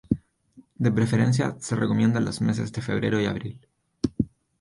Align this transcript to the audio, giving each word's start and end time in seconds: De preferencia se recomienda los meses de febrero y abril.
De 0.79 0.91
preferencia 0.91 1.55
se 1.59 1.75
recomienda 1.75 2.19
los 2.19 2.41
meses 2.41 2.71
de 2.73 2.81
febrero 2.81 3.21
y 3.21 3.27
abril. 3.27 3.67